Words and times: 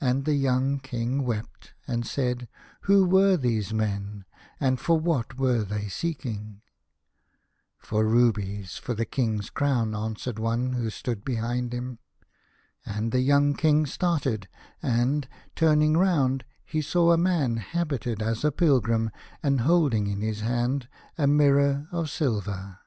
And 0.00 0.24
the 0.24 0.36
young 0.36 0.78
King 0.78 1.22
wept, 1.22 1.74
and 1.86 2.06
said: 2.06 2.48
"Who 2.84 3.04
were 3.04 3.36
these 3.36 3.74
men, 3.74 4.24
and 4.58 4.80
for 4.80 4.98
what 4.98 5.36
were 5.36 5.62
they 5.64 5.86
seeking?"" 5.88 6.62
For 7.78 8.02
rubies 8.06 8.78
for 8.78 8.92
a 8.92 9.04
king's 9.04 9.50
crown," 9.50 9.94
answered 9.94 10.38
one 10.38 10.72
who 10.72 10.88
stood 10.88 11.26
behind 11.26 11.74
him. 11.74 11.98
And 12.86 13.12
the 13.12 13.20
young 13.20 13.52
King 13.52 13.84
started, 13.84 14.48
and, 14.82 15.28
turning 15.54 15.94
round, 15.94 16.46
he 16.64 16.80
saw 16.80 17.12
a 17.12 17.18
man 17.18 17.58
habited 17.58 18.22
as 18.22 18.46
a 18.46 18.50
pilgrim 18.50 19.10
and 19.42 19.60
holding 19.60 20.06
in 20.06 20.22
his 20.22 20.40
hand 20.40 20.88
a 21.18 21.26
mirror 21.26 21.86
of 21.92 22.08
silver. 22.08 22.78